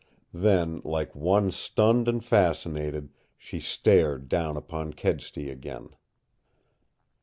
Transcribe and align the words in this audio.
Then, 0.33 0.81
like 0.83 1.13
one 1.15 1.51
stunned 1.51 2.07
and 2.07 2.25
fascinated, 2.25 3.11
she 3.37 3.59
stared 3.59 4.29
down 4.29 4.57
upon 4.57 4.93
Kedsty 4.93 5.51
again. 5.51 5.89